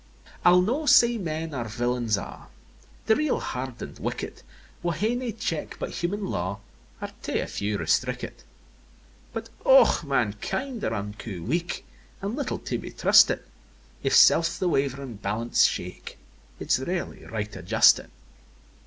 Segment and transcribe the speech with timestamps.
[0.27, 0.31] III.
[0.45, 2.47] I'll no say men are villains a';
[3.05, 4.41] The real, harden'd wicked,
[4.81, 6.59] Wha hae nae check but human law,
[6.99, 8.43] Are to a few restricked;
[9.31, 10.03] But, och!
[10.03, 11.85] mankind are unco weak,
[12.19, 13.43] An' little to be trusted;
[14.01, 16.17] If self the wavering balance shake,
[16.59, 18.09] It's rarely right adjusted!